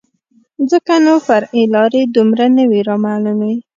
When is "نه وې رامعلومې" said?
2.57-3.53